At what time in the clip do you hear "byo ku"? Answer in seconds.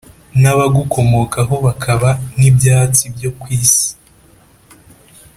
3.15-3.45